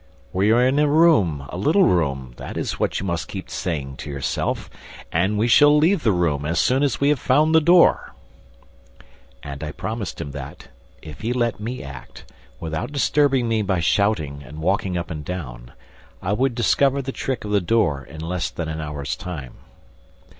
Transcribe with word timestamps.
"We 0.33 0.49
are 0.49 0.65
in 0.65 0.79
a 0.79 0.87
room, 0.87 1.45
a 1.49 1.57
little 1.57 1.83
room; 1.83 2.33
that 2.37 2.57
is 2.57 2.79
what 2.79 2.99
you 2.99 3.05
must 3.05 3.27
keep 3.27 3.51
saying 3.51 3.97
to 3.97 4.09
yourself. 4.09 4.67
And 5.11 5.37
we 5.37 5.47
shall 5.47 5.77
leave 5.77 6.01
the 6.01 6.11
room 6.11 6.43
as 6.43 6.59
soon 6.59 6.81
as 6.81 6.99
we 6.99 7.09
have 7.09 7.19
found 7.19 7.53
the 7.53 7.61
door." 7.61 8.15
And 9.43 9.63
I 9.63 9.71
promised 9.71 10.19
him 10.19 10.31
that, 10.31 10.69
if 11.03 11.21
he 11.21 11.33
let 11.33 11.59
me 11.59 11.83
act, 11.83 12.31
without 12.59 12.91
disturbing 12.91 13.47
me 13.47 13.61
by 13.61 13.79
shouting 13.79 14.41
and 14.43 14.57
walking 14.63 14.97
up 14.97 15.11
and 15.11 15.23
down, 15.23 15.71
I 16.19 16.33
would 16.33 16.55
discover 16.55 17.03
the 17.03 17.11
trick 17.11 17.45
of 17.45 17.51
the 17.51 17.61
door 17.61 18.03
in 18.03 18.21
less 18.21 18.49
than 18.49 18.67
an 18.69 18.81
hour's 18.81 19.15
time. 19.15 19.53